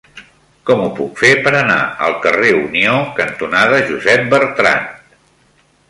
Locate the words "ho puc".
0.85-1.19